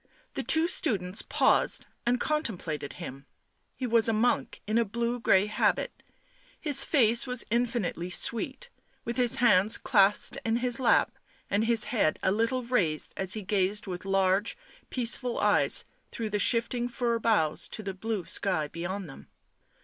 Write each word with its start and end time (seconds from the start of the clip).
The 0.33 0.41
two 0.41 0.67
students 0.67 1.21
paused 1.21 1.85
and 2.07 2.19
contemplated 2.19 2.93
him; 2.93 3.27
he 3.75 3.85
was 3.85 4.09
a 4.09 4.13
monk 4.13 4.59
in 4.65 4.79
a 4.79 4.83
blue 4.83 5.19
grey 5.19 5.45
habit; 5.45 6.01
his 6.59 6.83
face 6.83 7.27
was 7.27 7.45
infinitely 7.51 8.09
sweet; 8.09 8.71
with 9.05 9.17
his 9.17 9.35
hands 9.35 9.77
clasped 9.77 10.39
in 10.43 10.55
his 10.55 10.79
lap 10.79 11.11
and 11.51 11.65
his 11.65 11.83
head 11.83 12.17
a 12.23 12.31
little 12.31 12.63
raised 12.63 13.13
he 13.35 13.43
gazed 13.43 13.85
with 13.85 14.03
large, 14.03 14.57
peaceful 14.89 15.37
eyes 15.37 15.85
through 16.09 16.31
the 16.31 16.39
shifting 16.39 16.89
fir 16.89 17.19
boughs 17.19 17.69
to 17.69 17.83
the 17.83 17.93
blue 17.93 18.25
sky 18.25 18.67
beyond 18.67 19.07
them. 19.07 19.27